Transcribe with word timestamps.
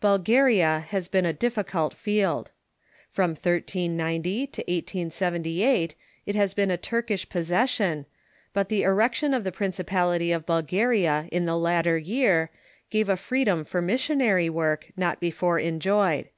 Bulgaria 0.00 0.84
has 0.88 1.06
been 1.06 1.24
a 1.24 1.32
difficult 1.32 1.94
field. 1.94 2.50
From 3.08 3.30
1390 3.30 4.48
to 4.48 4.60
1878 4.62 5.94
it 6.26 6.34
had 6.34 6.54
been 6.56 6.72
a 6.72 6.76
Turkish 6.76 7.28
pos 7.28 7.46
session, 7.46 8.04
but 8.52 8.70
the 8.70 8.82
erection 8.82 9.32
of 9.32 9.44
the 9.44 9.52
principality 9.52 10.32
of 10.32 10.44
Bulgaria 10.46 11.28
in 11.30 11.44
the 11.44 11.56
latter 11.56 11.96
year 11.96 12.50
gave 12.90 13.08
a 13.08 13.16
freedom 13.16 13.64
for 13.64 13.80
missionary 13.80 14.48
woi*k 14.50 14.90
not 14.96 15.20
before 15.20 15.60
en 15.60 15.78
joyed. 15.78 16.28